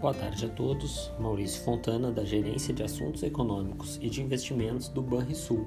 [0.00, 1.10] Boa tarde a todos.
[1.18, 5.66] Maurício Fontana, da Gerência de Assuntos Econômicos e de Investimentos do Banrisul,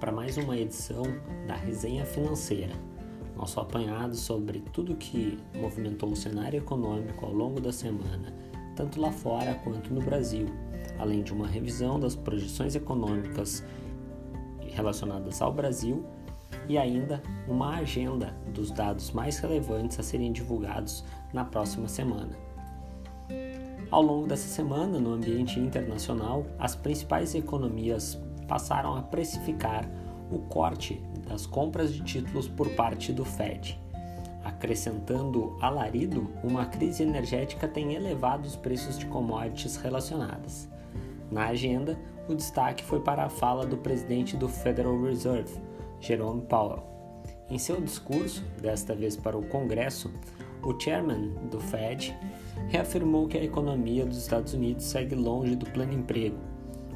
[0.00, 1.02] para mais uma edição
[1.46, 2.72] da Resenha Financeira,
[3.36, 8.32] nosso apanhado sobre tudo que movimentou o cenário econômico ao longo da semana,
[8.74, 10.46] tanto lá fora quanto no Brasil,
[10.98, 13.62] além de uma revisão das projeções econômicas
[14.70, 16.02] relacionadas ao Brasil
[16.66, 22.45] e ainda uma agenda dos dados mais relevantes a serem divulgados na próxima semana.
[23.90, 28.18] Ao longo dessa semana, no ambiente internacional, as principais economias
[28.48, 29.88] passaram a precificar
[30.30, 33.80] o corte das compras de títulos por parte do Fed.
[34.44, 40.68] Acrescentando alarido, uma crise energética tem elevado os preços de commodities relacionadas.
[41.30, 45.60] Na agenda, o destaque foi para a fala do presidente do Federal Reserve,
[46.00, 46.82] Jerome Powell.
[47.48, 50.12] Em seu discurso, desta vez para o Congresso,
[50.66, 52.12] o chairman do Fed
[52.68, 56.36] reafirmou que a economia dos Estados Unidos segue longe do pleno emprego,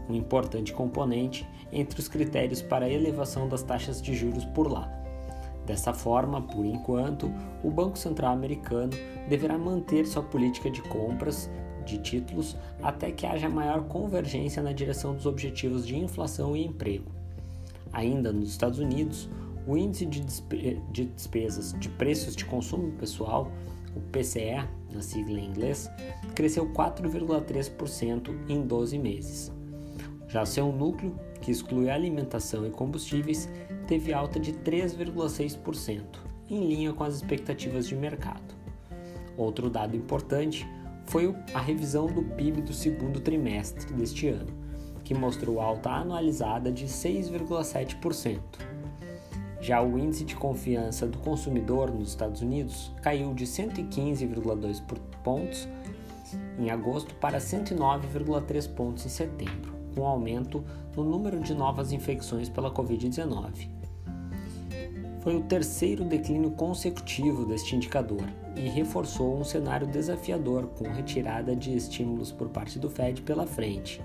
[0.08, 4.91] um importante componente entre os critérios para a elevação das taxas de juros por lá.
[5.64, 8.91] Dessa forma, por enquanto, o Banco Central americano
[9.28, 11.48] deverá manter sua política de compras
[11.86, 17.12] de títulos até que haja maior convergência na direção dos objetivos de inflação e emprego.
[17.92, 19.28] Ainda nos Estados Unidos,
[19.71, 23.53] o índice de, despe de despesas de preços de consumo pessoal,
[23.95, 25.89] o PCE, na sigla em inglês,
[26.35, 29.53] cresceu 4,3% em 12 meses.
[30.27, 33.48] Já seu núcleo, que exclui alimentação e combustíveis,
[33.87, 36.03] teve alta de 3,6%,
[36.48, 38.57] em linha com as expectativas de mercado.
[39.37, 40.67] Outro dado importante
[41.07, 44.53] foi a revisão do PIB do segundo trimestre deste ano,
[45.05, 48.41] que mostrou alta anualizada de 6,7%.
[49.61, 54.83] Já o índice de confiança do consumidor nos Estados Unidos caiu de 115,2
[55.22, 55.69] pontos
[56.58, 60.64] em agosto para 109,3 pontos em setembro, com aumento
[60.96, 63.68] no número de novas infecções pela Covid-19.
[65.20, 68.24] Foi o terceiro declínio consecutivo deste indicador
[68.56, 74.01] e reforçou um cenário desafiador com retirada de estímulos por parte do Fed pela frente.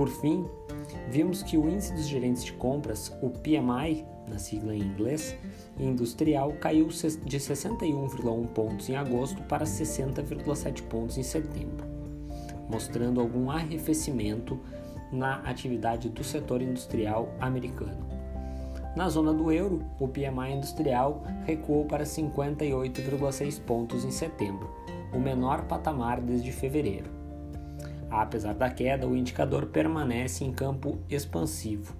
[0.00, 0.46] Por fim,
[1.10, 5.36] vimos que o índice dos gerentes de compras, o PMI, na sigla em inglês,
[5.78, 11.86] industrial caiu de 61,1 pontos em agosto para 60,7 pontos em setembro,
[12.66, 14.58] mostrando algum arrefecimento
[15.12, 18.08] na atividade do setor industrial americano.
[18.96, 24.74] Na zona do euro, o PMI industrial recuou para 58,6 pontos em setembro,
[25.12, 27.19] o menor patamar desde fevereiro.
[28.10, 31.94] Apesar da queda, o indicador permanece em campo expansivo.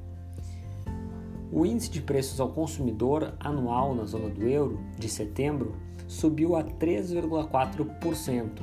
[1.52, 5.74] O índice de preços ao consumidor anual na zona do euro, de setembro,
[6.06, 8.62] subiu a 3,4%,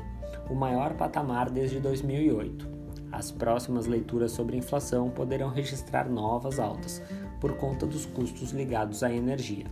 [0.50, 2.68] o maior patamar desde 2008.
[3.12, 7.02] As próximas leituras sobre inflação poderão registrar novas altas,
[7.40, 9.66] por conta dos custos ligados à energia.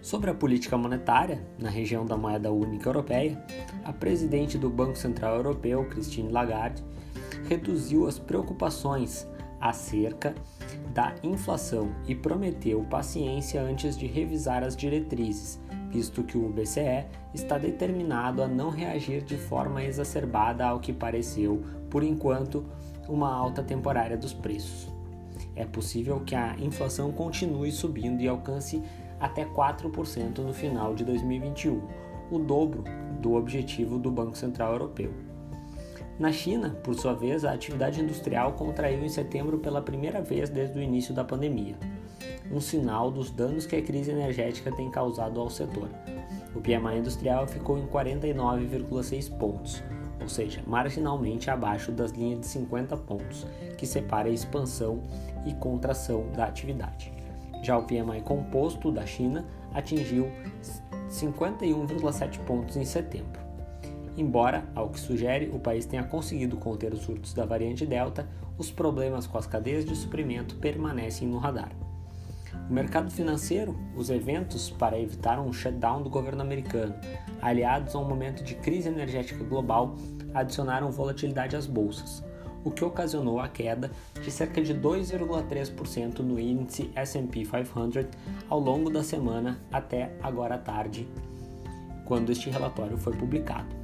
[0.00, 3.44] Sobre a política monetária, na região da moeda única europeia,
[3.84, 6.84] a presidente do Banco Central Europeu, Christine Lagarde,
[7.48, 9.26] reduziu as preocupações
[9.60, 10.34] acerca
[10.94, 15.60] da inflação e prometeu paciência antes de revisar as diretrizes,
[15.90, 21.62] visto que o BCE está determinado a não reagir de forma exacerbada ao que pareceu,
[21.90, 22.64] por enquanto,
[23.08, 24.88] uma alta temporária dos preços.
[25.56, 28.80] É possível que a inflação continue subindo e alcance
[29.20, 31.80] até 4% no final de 2021,
[32.30, 32.84] o dobro
[33.20, 35.12] do objetivo do Banco Central Europeu.
[36.18, 40.76] Na China, por sua vez, a atividade industrial contraiu em setembro pela primeira vez desde
[40.78, 41.76] o início da pandemia,
[42.50, 45.88] um sinal dos danos que a crise energética tem causado ao setor.
[46.54, 49.82] O PMI industrial ficou em 49,6 pontos,
[50.20, 53.46] ou seja, marginalmente abaixo das linhas de 50 pontos,
[53.76, 55.00] que separa a expansão
[55.46, 57.17] e contração da atividade.
[57.62, 59.44] Já o PMI composto da China
[59.74, 60.30] atingiu
[61.08, 63.40] 51,7 pontos em setembro.
[64.16, 68.28] Embora, ao que sugere, o país tenha conseguido conter os surtos da variante Delta,
[68.58, 71.70] os problemas com as cadeias de suprimento permanecem no radar.
[72.68, 76.94] O mercado financeiro, os eventos para evitar um shutdown do governo americano,
[77.40, 79.94] aliados a um momento de crise energética global,
[80.34, 82.22] adicionaram volatilidade às bolsas,
[82.64, 83.90] o que ocasionou a queda
[84.22, 88.06] de cerca de 2,3% no índice S&P 500
[88.48, 91.08] ao longo da semana até agora à tarde,
[92.04, 93.76] quando este relatório foi publicado.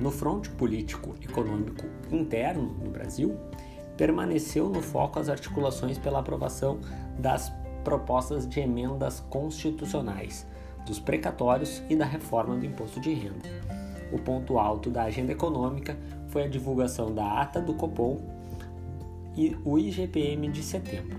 [0.00, 3.36] No fronte político econômico interno no Brasil,
[3.96, 6.78] permaneceu no foco as articulações pela aprovação
[7.18, 10.46] das propostas de emendas constitucionais,
[10.86, 13.48] dos precatórios e da reforma do imposto de renda.
[14.12, 15.96] O ponto alto da agenda econômica
[16.28, 18.18] foi a divulgação da ata do Copom
[19.36, 21.18] e o IGPM de setembro.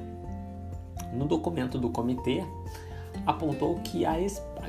[1.14, 2.44] No documento do comitê,
[3.26, 4.16] apontou que a,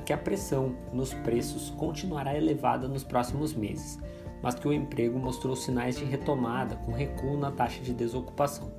[0.04, 3.98] que a pressão nos preços continuará elevada nos próximos meses,
[4.42, 8.70] mas que o emprego mostrou sinais de retomada com recuo na taxa de desocupação.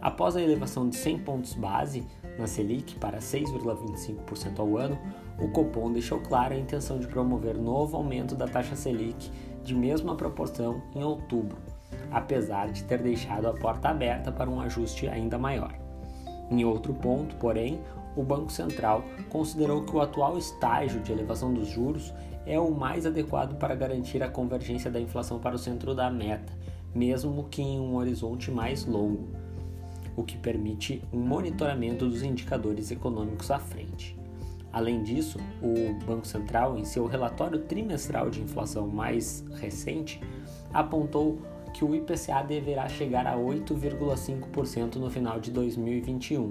[0.00, 2.06] Após a elevação de 100 pontos base
[2.38, 4.98] na Selic para 6,25% ao ano,
[5.40, 9.30] o Copom deixou clara a intenção de promover novo aumento da taxa Selic
[9.64, 11.58] de mesma proporção em outubro,
[12.12, 15.74] apesar de ter deixado a porta aberta para um ajuste ainda maior.
[16.48, 17.80] Em outro ponto, porém,
[18.16, 22.14] o Banco Central considerou que o atual estágio de elevação dos juros
[22.46, 26.52] é o mais adequado para garantir a convergência da inflação para o centro da meta,
[26.94, 29.28] mesmo que em um horizonte mais longo,
[30.18, 34.18] o que permite um monitoramento dos indicadores econômicos à frente.
[34.72, 40.20] Além disso, o Banco Central, em seu relatório trimestral de inflação mais recente,
[40.74, 41.38] apontou
[41.72, 46.50] que o IPCA deverá chegar a 8,5% no final de 2021,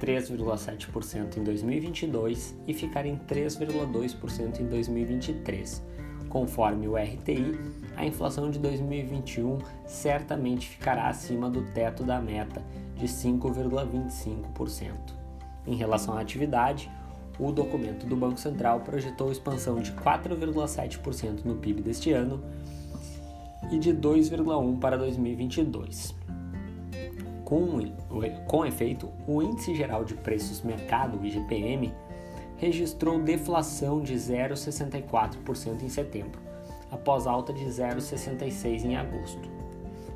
[0.00, 5.82] 3,7% em 2022 e ficar em 3,2% em 2023.
[6.32, 7.60] Conforme o RTI,
[7.94, 12.62] a inflação de 2021 certamente ficará acima do teto da meta
[12.96, 14.94] de 5,25%.
[15.66, 16.90] Em relação à atividade,
[17.38, 22.42] o documento do Banco Central projetou expansão de 4,7% no PIB deste ano
[23.70, 26.14] e de 2,1% para 2022.
[27.44, 27.92] Com,
[28.46, 31.92] com efeito, o Índice Geral de Preços Mercado, IGPM,
[32.62, 36.40] registrou deflação de 0,64% em setembro,
[36.92, 39.50] após alta de 0,66% em agosto.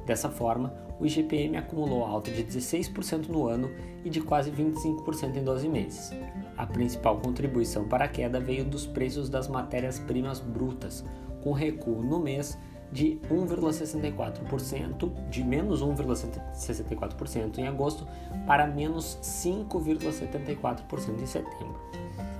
[0.06, 3.69] Dessa forma, o IGPM acumulou alta de 16% no ano
[4.04, 6.12] e de quase 25% em 12 meses.
[6.56, 11.04] A principal contribuição para a queda veio dos preços das matérias-primas brutas,
[11.42, 12.56] com recuo no mês
[12.93, 18.06] de 1,64%, de menos 1,64% em agosto
[18.47, 21.81] para menos 5,74% em setembro.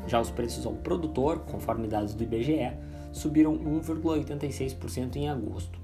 [0.07, 2.73] Já os preços ao produtor, conforme dados do IBGE,
[3.13, 5.81] subiram 1,86% em agosto.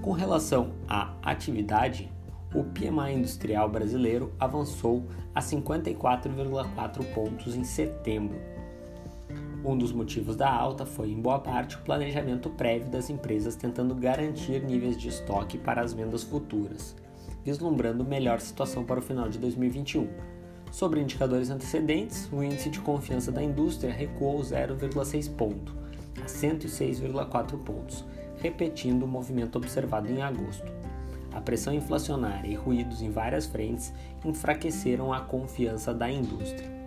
[0.00, 2.10] Com relação à atividade,
[2.54, 5.04] o PMI industrial brasileiro avançou
[5.34, 8.38] a 54,4 pontos em setembro.
[9.62, 13.94] Um dos motivos da alta foi, em boa parte, o planejamento prévio das empresas tentando
[13.94, 16.96] garantir níveis de estoque para as vendas futuras,
[17.44, 20.08] vislumbrando melhor situação para o final de 2021.
[20.72, 25.76] Sobre indicadores antecedentes, o índice de confiança da indústria recuou 0,6 ponto,
[26.22, 28.04] a 106,4 pontos,
[28.38, 30.72] repetindo o movimento observado em agosto.
[31.32, 33.92] A pressão inflacionária e ruídos em várias frentes
[34.24, 36.79] enfraqueceram a confiança da indústria.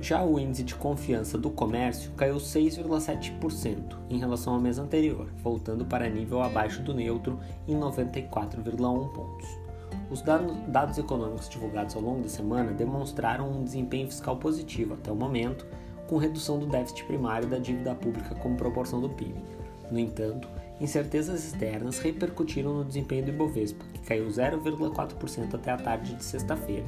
[0.00, 5.84] Já o índice de confiança do comércio caiu 6,7% em relação ao mês anterior, voltando
[5.84, 7.38] para nível abaixo do neutro
[7.68, 9.46] em 94,1 pontos.
[10.10, 15.16] Os dados econômicos divulgados ao longo da semana demonstraram um desempenho fiscal positivo até o
[15.16, 15.66] momento,
[16.08, 19.34] com redução do déficit primário da dívida pública como proporção do PIB.
[19.90, 20.48] No entanto,
[20.80, 26.86] incertezas externas repercutiram no desempenho do Ibovespa, que caiu 0,4% até a tarde de sexta-feira.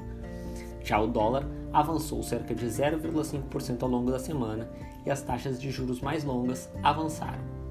[0.84, 4.68] Já o dólar avançou cerca de 0,5% ao longo da semana
[5.06, 7.62] e as taxas de juros mais longas avançaram.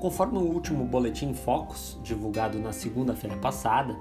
[0.00, 3.96] Conforme o último boletim Focus, divulgado na segunda-feira passada,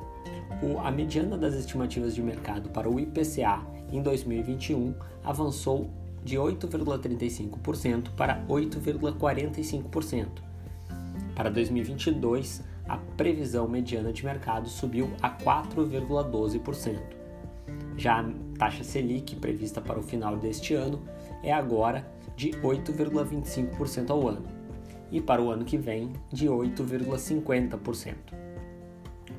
[0.84, 3.62] a mediana das estimativas de mercado para o IPCA
[3.92, 5.90] em 2021 avançou
[6.24, 10.28] de 8,35% para 8,45%.
[11.36, 17.00] Para 2022, a previsão mediana de mercado subiu a 4,12%.
[17.98, 18.26] Já a
[18.58, 21.02] taxa Selic prevista para o final deste ano
[21.42, 24.44] é agora de 8,25% ao ano
[25.12, 28.16] e para o ano que vem de 8,50%.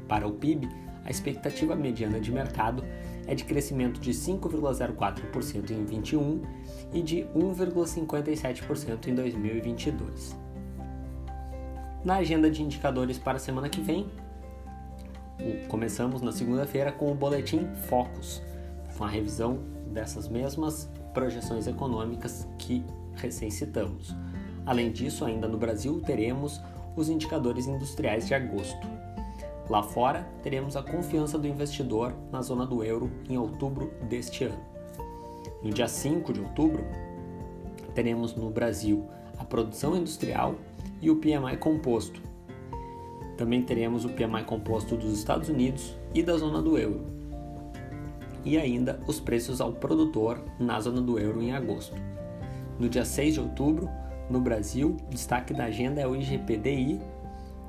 [0.08, 0.68] Para o PIB,
[1.04, 2.82] a expectativa mediana de mercado
[3.26, 6.42] é de crescimento de 5,04% em 2021
[6.92, 10.45] e de 1,57% em 2022.
[12.06, 14.06] Na agenda de indicadores para a semana que vem,
[15.66, 18.40] começamos na segunda-feira com o boletim Focus,
[18.96, 19.58] com a revisão
[19.88, 22.84] dessas mesmas projeções econômicas que
[23.16, 24.14] recém citamos.
[24.64, 26.60] Além disso, ainda no Brasil, teremos
[26.94, 28.86] os indicadores industriais de agosto.
[29.68, 34.60] Lá fora, teremos a confiança do investidor na zona do euro em outubro deste ano.
[35.60, 36.84] No dia 5 de outubro,
[37.96, 39.04] teremos no Brasil
[39.36, 40.54] a produção industrial
[41.06, 42.20] e o PMI composto.
[43.36, 47.14] Também teremos o PMI composto dos Estados Unidos e da zona do euro.
[48.44, 51.96] e ainda os preços ao produtor na zona do euro em agosto.
[52.78, 53.88] No dia 6 de outubro,
[54.30, 57.00] no Brasil, destaque da agenda é o IGPDI,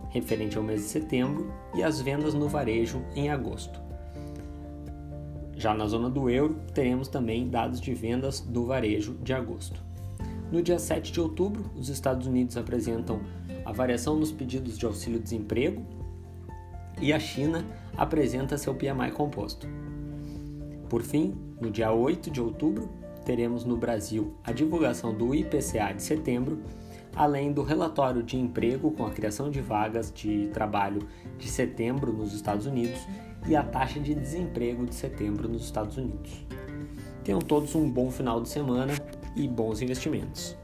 [0.09, 3.81] referente ao mês de setembro, e as vendas no varejo em agosto.
[5.55, 9.86] Já na zona do euro, teremos também dados de vendas do varejo de agosto.
[10.51, 13.19] No dia 7 de outubro, os Estados Unidos apresentam
[13.65, 15.85] a variação nos pedidos de auxílio-desemprego
[17.01, 17.65] e a China
[17.97, 19.67] apresenta seu PMI composto.
[20.89, 22.89] Por fim, no dia 8 de outubro,
[23.25, 26.61] teremos no Brasil a divulgação do IPCA de setembro,
[27.13, 31.05] além do relatório de emprego com a criação de vagas de trabalho
[31.37, 33.01] de setembro nos Estados Unidos
[33.49, 36.31] e a taxa de desemprego de setembro nos Estados Unidos.
[37.21, 38.93] Tenham todos um bom final de semana
[39.37, 40.57] e bons investimentos.